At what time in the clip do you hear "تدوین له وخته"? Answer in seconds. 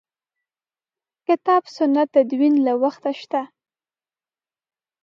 2.15-3.11